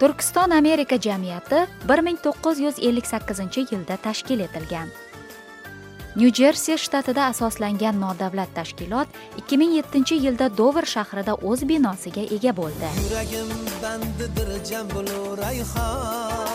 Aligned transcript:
turkiston 0.00 0.50
amerika 0.50 0.96
jamiyati 1.00 1.56
1958 1.88 3.72
yilda 3.72 3.96
tashkil 3.96 4.40
etilgan. 4.40 4.88
Nyu 6.16 6.32
jersi 6.32 6.78
shtatida 6.78 7.26
asoslangan 7.26 8.00
nodavlat 8.00 8.54
tashkilot 8.54 9.08
2007 9.38 10.14
yilda 10.24 10.56
dover 10.58 10.86
shahrida 10.94 11.34
o'z 11.34 11.68
binosiga 11.68 12.24
ega 12.36 12.56
bo'ldi. 12.60 12.88
Yuragim 13.02 13.50
bandidir 13.82 14.50
jam 14.70 14.88
rayhon 15.42 16.49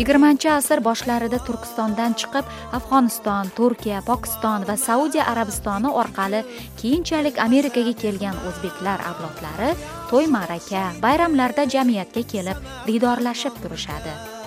yigirmanchi 0.00 0.48
asr 0.52 0.80
boshlarida 0.88 1.38
turkistondan 1.46 2.16
chiqib 2.22 2.50
afg'oniston 2.78 3.52
turkiya 3.58 4.00
pokiston 4.08 4.66
va 4.70 4.76
saudiya 4.86 5.28
arabistoni 5.32 5.94
orqali 6.02 6.42
keyinchalik 6.80 7.40
amerikaga 7.46 7.94
kelgan 8.02 8.42
o'zbeklar 8.50 9.06
avlodlari 9.12 9.70
to'y 10.10 10.26
ma'raka 10.36 10.84
bayramlarda 11.06 11.70
jamiyatga 11.76 12.26
kelib 12.34 12.68
diydorlashib 12.90 13.64
turishadi. 13.64 14.39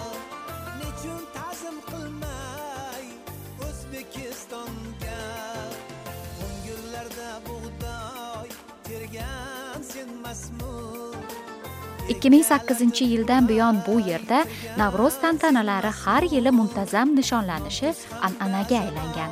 Ikki 12.14 12.30
ming 12.34 12.46
sakkizinchi 12.52 13.04
yildan 13.14 13.48
buyon 13.50 13.76
bu 13.88 13.96
yerda 14.10 14.40
navro'z 14.82 15.16
tantanalari 15.24 15.92
har 16.02 16.24
yili 16.34 16.52
muntazam 16.60 17.08
nishonlanishi 17.20 17.90
an'anaga 18.28 18.78
aylangan. 18.84 19.32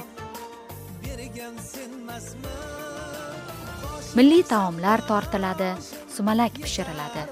Milliy 4.17 4.43
taomlar 4.53 4.99
tortiladi 5.07 5.69
sumalak 6.15 6.53
pishiriladi. 6.63 7.23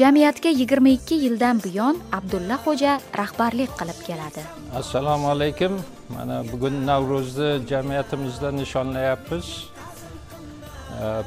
Jamiyatga 0.00 0.50
yigirma 0.60 0.88
ikki 0.88 1.16
yildan 1.24 1.56
buyon 1.64 1.96
abdulla 2.18 2.56
xo'ja 2.64 2.92
rahbarlik 3.20 3.70
qilib 3.80 3.98
keladi. 4.08 4.42
Assalomu 4.80 5.26
alaykum. 5.34 5.72
Mana 6.14 6.36
bugun 6.52 6.86
navro'zni 6.86 7.50
jamiyatimizda 7.70 8.48
nishonlayapmiz. 8.60 9.46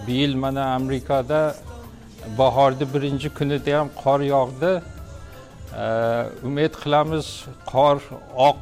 Bu 0.07 0.11
yil 0.11 0.35
mana 0.35 0.63
amerikada 0.75 1.55
bahorni 2.37 2.85
birinchi 2.93 3.29
kunida 3.29 3.79
ham 3.79 3.89
qor 4.03 4.19
yog'di. 4.35 4.71
Umid 6.47 6.73
qilamiz 6.83 7.27
qor 7.71 7.97
oq 8.49 8.61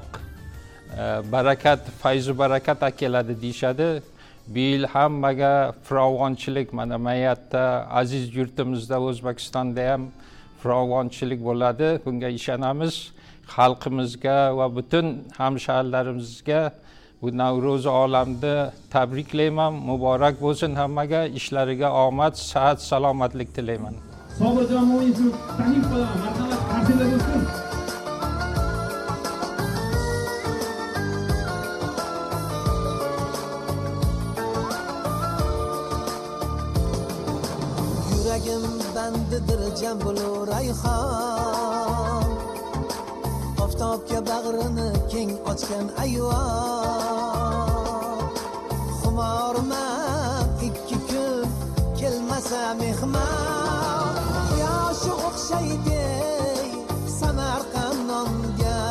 barakat 1.31 1.81
fayzu 2.01 2.37
barakat 2.37 2.97
keladi 2.97 3.41
deyishadi. 3.41 4.01
Bu 4.47 4.59
yil 4.59 4.83
hammaga 4.93 5.53
firovonchilik 5.85 6.73
mana 6.73 6.97
mayatda 6.97 7.63
aziz 8.01 8.35
yurtimizda 8.35 8.97
o'zbekistonda 9.07 9.91
ham 9.91 10.03
firovonchilik 10.61 11.39
bo'ladi. 11.49 11.87
Bunga 12.05 12.29
ishonamiz. 12.39 12.95
Xalqimizga 13.55 14.37
va 14.57 14.67
butun 14.75 15.07
hamshaharlarimizga 15.37 16.61
bu 17.21 17.27
navro'zi 17.41 17.89
olamni 17.89 18.55
tabriklayman. 18.95 19.73
Muborak 19.89 20.35
bo'lsin 20.41 20.71
hammaga. 20.81 21.21
Ishlariga 21.39 21.89
omad 22.05 22.33
sihat 22.35 22.77
salomatlik 22.89 23.49
tilayman. 23.55 23.95
Sobirjon 24.39 24.83
mo'minovni 24.91 25.31
taklif 25.57 25.85
qilaman. 25.91 26.17
Marhamat. 26.23 26.59
Qarsida 26.71 27.05
bo'lsin 27.11 27.71
yuragim 38.31 38.63
bandidir 38.95 39.61
jam 39.79 39.97
bo'lur 40.03 40.47
rayhon 40.51 42.29
oftobga 43.63 44.19
bag'rini 44.29 44.90
keng 45.21 45.37
ochgan 45.51 45.87
ayvon 46.03 46.33
xumorman 48.99 50.49
ikki 50.67 50.97
kun 51.09 51.45
kelmasa 51.99 52.63
mehmon. 52.81 54.15
Quyoshi 54.49 55.11
o'xshaydi 55.27 56.05
samarqand 57.19 57.99
nonga 58.09 58.81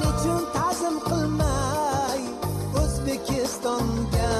nechun 0.00 0.42
ta'zim 0.56 0.96
qilmay 1.08 2.20
o'zbekistonga 2.80 4.32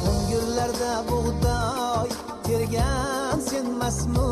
ko'ngillarda 0.00 0.94
bug'doy 1.10 2.08
tergan 2.46 3.36
senmasmi 3.50 4.28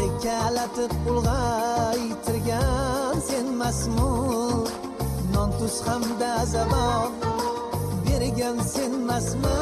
erkalatib 0.00 0.92
ulg'aytirgan 1.08 1.69
emasmi 3.70 4.66
non 5.32 5.50
tuz 5.58 5.76
hamda 5.86 6.44
zabon 6.52 7.10
bergan 8.04 8.58
senmasmi 8.72 9.58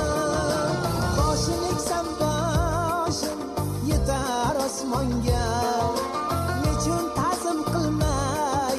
boshini 1.17 1.69
eksam 1.75 2.07
boshim 2.21 3.39
yetar 3.91 4.57
osmonga. 4.67 5.49
Nechun 6.63 7.05
ta'zim 7.19 7.59
qilmay 7.73 8.79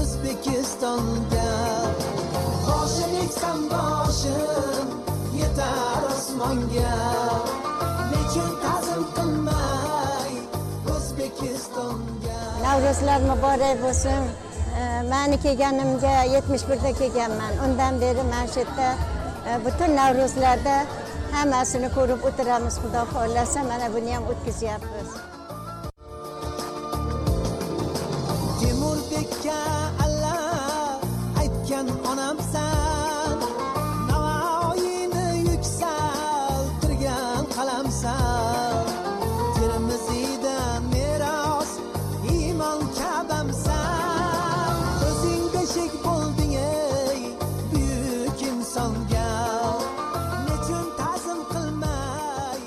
o'zbekistonga? 0.00 1.50
Boshini 2.66 3.20
eksam 3.26 3.60
boshim 3.72 4.88
yetar 5.42 6.02
osmonga. 6.14 6.96
Nechun 8.10 8.50
ta'zim 8.64 9.02
qilmay 9.14 10.32
o'zbekistonga? 10.96 12.40
Navro'zlar 12.64 13.20
muborak 13.30 13.76
bo'lsin. 13.86 14.45
Mani 15.12 15.36
kelganimga 15.44 16.14
yetmish 16.34 16.64
birda 16.68 16.92
kelganman. 17.00 17.54
Undan 17.64 18.00
beri 18.00 18.22
mana 18.32 18.46
shu 18.52 18.60
yerda 18.60 18.88
e, 19.48 19.64
butun 19.64 19.96
navro'zlarda 20.00 20.76
hammasini 21.36 21.88
ko'rib 21.96 22.28
o'tiramiz 22.28 22.82
xudo 22.82 23.06
xohlasa 23.14 23.64
mana 23.70 23.94
buni 23.94 24.14
ham 24.16 24.30
o'tkazyapmiz. 24.32 25.35
Insonga 48.76 49.28
nechun 50.46 50.88
ta'zim 50.98 51.38
qilmay 51.52 52.60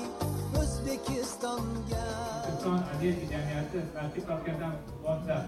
o'zbekistonga 0.60 2.06
o'zbekiston 2.46 2.80
Amerika 2.94 3.26
jamiyati 3.32 3.82
tartib 3.94 4.24
topgandan 4.30 4.74
boshlab 5.04 5.44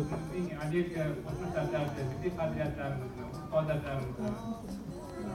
o'zimizning 0.00 0.48
Amerika 0.64 1.04
qo'shma 1.26 1.46
shtatlarida 1.52 2.08
milliy 2.10 2.32
qadriyatlarimizni, 2.40 3.24
urf-odatlarimizni, 3.36 4.30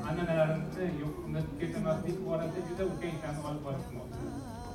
an'analarimizni 0.09 0.87
unutib 1.27 1.55
ketmaslik 1.61 2.17
borasida 2.27 2.67
juda 2.71 2.83
ulkan 2.91 3.11
ishlarni 3.15 3.41
olib 3.51 3.63
borishmoqda. 3.67 4.25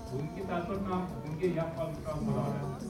Bugungi 0.08 0.42
tadbir 0.50 0.78
ham 0.88 1.02
bunga 1.26 1.48
yaqqol 1.60 1.88
misol 1.96 2.18
bo'la 2.26 2.42
oladi. 2.48 2.88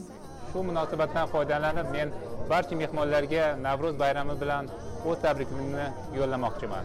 Shu 0.53 0.63
munosabatdan 0.69 1.27
foydalanib 1.35 1.93
men 1.97 2.15
barcha 2.51 2.77
mehmonlarga 2.83 3.45
navro'z 3.67 3.95
bayrami 4.03 4.35
bilan 4.43 4.73
o'z 5.09 5.19
tabrikimni 5.25 5.87
yo'llamoqchiman. 6.19 6.85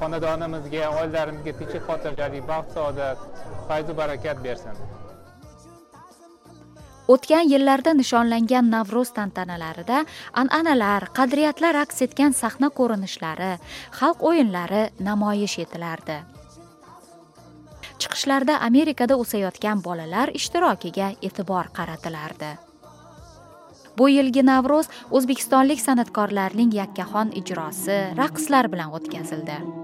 Xonadonimizga 0.00 0.84
oilalarimizga 0.98 1.52
tinchlik 1.60 1.86
xotirjamlik 1.88 2.44
baxt 2.52 2.76
saodat 2.76 3.18
fayzu 3.68 3.96
barakat 4.02 4.44
bersin. 4.46 4.76
O'tgan 7.12 7.44
yillarda 7.52 7.92
nishonlangan 8.00 8.70
navro'z 8.74 9.10
tantanalarida 9.18 9.98
an'analar 10.42 11.10
qadriyatlar 11.18 11.76
aks 11.84 12.00
etgan 12.06 12.32
sahna 12.42 12.70
ko'rinishlari 12.78 13.50
xalq 13.98 14.24
o'yinlari 14.30 14.82
namoyish 15.08 15.58
etilardi. 15.64 16.16
Chiqishlarda 18.00 18.54
amerikada 18.68 19.20
o'sayotgan 19.22 19.84
bolalar 19.88 20.32
ishtirokiga 20.40 21.10
e'tibor 21.28 21.68
qaratilardi. 21.78 22.50
Bu 23.98 24.08
yilgi 24.08 24.42
navro'z 24.46 24.90
o'zbekistonlik 25.10 25.80
san'atkorlarning 25.86 26.74
yakkaxon 26.80 27.32
ijrosi 27.40 27.98
raqslar 28.20 28.70
bilan 28.72 28.94
o'tkazildi. 28.98 29.83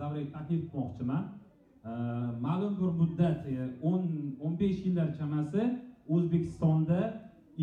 Davraga 0.00 0.30
taklif 0.36 0.62
qilmoqchiman 0.70 1.24
ma'lum 2.46 2.72
bir 2.80 2.90
muddat 3.00 3.46
e, 3.46 3.56
o'n 3.82 4.02
o'n 4.44 4.54
besh 4.60 4.78
yillar 4.86 5.08
chamasi 5.18 5.62
o'zbekistonda 6.14 7.00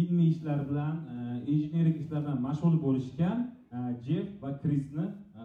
ilmiy 0.02 0.28
ishlar 0.34 0.70
bilan 0.70 0.96
e, 1.14 1.16
injenerik 1.54 2.02
ishlar 2.02 2.22
bilan 2.26 2.40
mashg'ul 2.48 2.76
bo'lishgan 2.86 3.38
e, 3.76 3.78
jeff 4.06 4.28
va 4.44 4.52
krisni 4.62 5.06
e, 5.38 5.42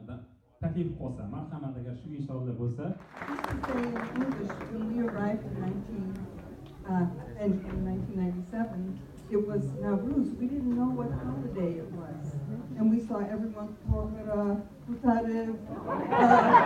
taklif 0.61 0.88
qilsa 0.99 1.23
marhamat 1.35 1.75
agar 1.81 1.94
shu 2.00 2.08
inshaalloh 2.19 2.55
bo'lsa 2.62 2.85
Uh, 6.88 7.05
in 7.44 7.52
1997, 7.85 8.99
it 9.31 9.46
was 9.46 9.62
Navruz. 9.82 10.29
We 10.38 10.46
didn't 10.46 10.75
know 10.75 10.88
what 10.99 11.11
holiday 11.20 11.73
it 11.82 11.90
was. 11.93 12.32
And 12.79 12.90
we 12.90 12.99
saw 13.06 13.19
everyone 13.19 13.76
Tormira, 13.85 14.62
Kutarev, 14.88 15.56
uh, 15.69 16.58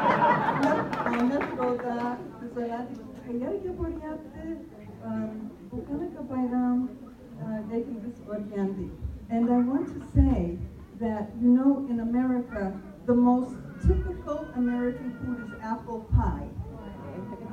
And 9.33 9.51
I 9.51 9.59
want 9.59 9.87
to 9.89 10.01
say 10.15 10.59
that, 11.01 11.31
you 11.41 11.49
know, 11.49 11.87
in 11.89 12.01
America, 12.01 12.79
the 13.07 13.15
most 13.15 13.57
typical 13.81 14.47
American 14.57 15.17
food 15.19 15.47
is 15.47 15.61
apple 15.63 16.01
pie. 16.15 16.49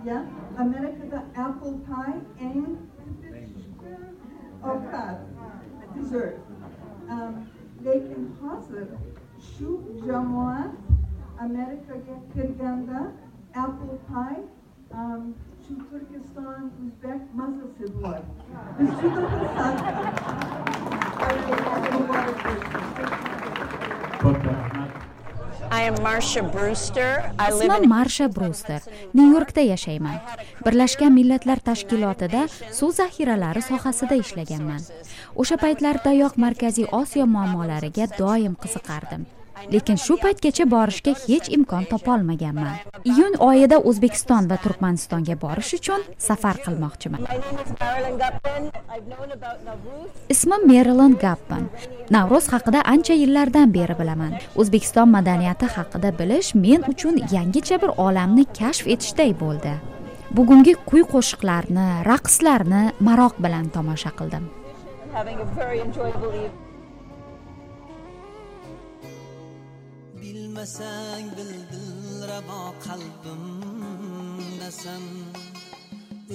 Yeah? 0.03 0.25
America'da 0.57 1.23
apple 1.35 1.79
pie 1.87 2.19
en 2.39 2.89
ovqat, 4.61 5.19
dessert. 5.95 6.39
Um, 7.09 7.49
lekin 7.83 8.35
hozir 8.41 8.87
shu 9.39 9.79
jamoat 10.05 10.75
Amerikaga 11.39 12.19
kirganda 12.35 13.13
apple 13.55 13.99
pie 14.11 14.43
um, 14.91 15.33
shu 15.69 15.75
Turkiston, 15.89 16.63
Uzbek 16.83 17.21
mazasi 17.37 17.85
bor. 18.01 18.19
Biz 18.79 18.89
juda 19.01 19.21
xursandmiz. 19.33 19.99
ismim 27.49 27.89
marsha 27.93 28.27
bruster 28.35 28.81
nyu 29.13 29.25
yorkda 29.33 29.61
yashayman 29.61 30.19
birlashgan 30.65 31.13
millatlar 31.19 31.59
tashkilotida 31.69 32.41
suv 32.79 32.91
zaxiralari 32.99 33.61
sohasida 33.69 34.15
ishlaganman 34.23 34.81
o'sha 35.43 35.57
paytlardayoq 35.65 36.39
markaziy 36.45 36.87
osiyo 37.01 37.25
muammolariga 37.35 38.09
doim 38.21 38.55
qiziqardim 38.63 39.27
lekin 39.73 39.97
shu 40.05 40.17
paytgacha 40.23 40.65
borishga 40.73 41.13
hech 41.25 41.49
imkon 41.57 41.85
topolmaganman. 41.91 42.75
Iyun 43.11 43.35
oyida 43.49 43.77
o'zbekiston 43.89 44.49
va 44.51 44.57
turkmanistonga 44.63 45.35
borish 45.43 45.73
uchun 45.79 46.05
safar 46.27 46.57
qilmoqchiman. 46.65 47.21
Ismim 50.35 50.67
merilan 50.71 51.15
gappin 51.23 51.69
navro'z 52.15 52.47
haqida 52.53 52.81
ancha 52.93 53.15
yillardan 53.21 53.73
beri 53.77 53.95
bilaman. 54.01 54.33
O'zbekiston 54.61 55.09
madaniyati 55.15 55.67
haqida 55.75 56.13
bilish 56.19 56.55
men 56.65 56.81
uchun 56.93 57.21
yangicha 57.35 57.81
bir 57.83 57.91
olamni 58.05 58.45
kashf 58.59 58.87
etishday 58.95 59.33
bo'ldi. 59.43 59.73
Bugungi 60.37 60.73
kuy 60.89 61.03
qo'shiqlarni 61.13 61.85
raqslarni 62.11 62.81
maroq 63.07 63.35
bilan 63.45 63.69
tomosha 63.75 64.11
qildim. 64.19 64.43
Bilmasang 70.59 71.27
bildil 71.37 72.27
rabo 72.27 72.63
qalbimdasan 72.85 75.03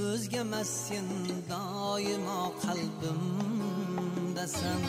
o'zgamas 0.04 0.70
sen 0.86 1.08
doimo 1.50 2.42
qalbimdasan 2.64 4.80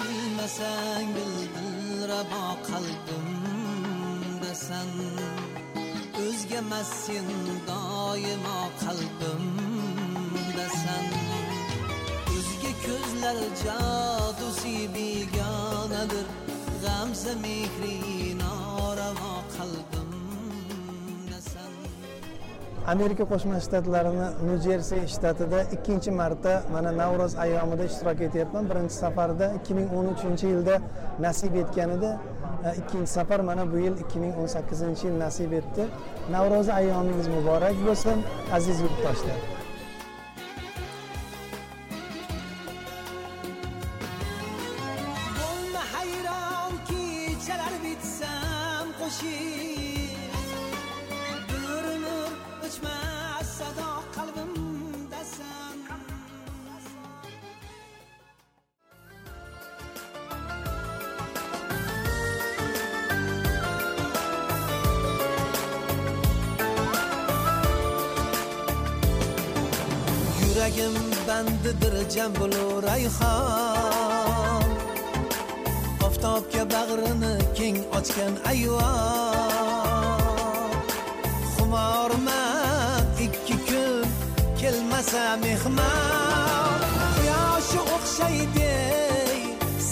bilmasang 0.00 1.08
bildil 1.16 1.76
rabo 2.12 2.46
qalbimdasan 2.70 4.90
o'zgamas 6.24 6.90
sen 7.04 7.28
doimo 7.68 8.60
qalbimdasan 8.84 11.04
o'zga 12.32 12.72
ko'zlar 12.86 13.38
jodusi 13.62 14.76
begonadir. 14.94 16.45
G'amza 17.06 17.34
mehri 17.46 17.96
noravo 18.42 19.32
qalbimdasan 19.56 21.02
amerika 22.92 23.24
qo'shma 23.32 23.56
shtatlarini 23.66 24.28
nyu 24.46 24.56
jersi 24.66 24.98
shtatida 25.14 25.58
ikkinchi 25.76 26.10
marta 26.20 26.52
mana 26.74 26.90
navro'z 27.02 27.32
ayyomida 27.44 27.84
ishtirok 27.90 28.18
etyapman. 28.28 28.64
Birinchi 28.70 28.96
safarda 29.02 29.46
2013 29.58 30.42
yilda 30.52 30.74
nasib 31.26 31.52
etgan 31.62 31.90
edi 31.96 32.10
ikkinchi 32.80 33.10
safar 33.18 33.40
mana 33.50 33.62
bu 33.72 33.76
yil 33.84 33.94
2018 34.06 35.04
yil 35.06 35.14
nasib 35.24 35.50
etdi. 35.60 35.82
Navro'zi 36.36 36.72
ayyomingiz 36.80 37.28
muborak 37.36 37.76
bo'lsin 37.86 38.18
aziz 38.56 38.76
yurtdoshlar. 38.84 39.38
Yuragim 70.76 70.94
bandidir 71.28 71.94
jam 72.10 72.32
bo'lur 72.38 72.82
rayhon 72.82 74.64
oftobga 76.06 76.62
bag'rini 76.74 77.34
keng 77.56 77.78
ochgan 77.98 78.34
ayvon 78.50 78.86
xumorman 81.54 83.04
ikki 83.26 83.56
kun 83.68 84.06
kelmasa 84.60 85.24
mehmon. 85.44 86.80
Quyoshi 87.16 87.80
o'xshaydi 87.94 88.74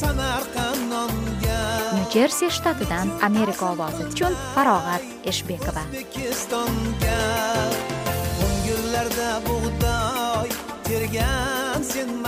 samarqand 0.01 0.83
nyu 0.93 2.05
jersi 2.15 2.47
shtatidan 2.57 3.09
amerika 3.29 3.65
ovozi 3.73 4.03
uchun 4.11 4.33
farog'at 4.55 5.03
eshbekova. 5.31 5.85
O'ngirlarda 8.45 9.31
bug'doy 9.47 10.24
bergan 10.95 11.83
sen 11.83 12.23